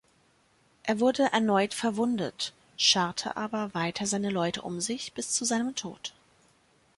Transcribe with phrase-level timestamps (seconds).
[0.81, 6.15] Er wurde erneut verwundet, scharte aber weiter seine Leute um sich bis zu seinem Tod.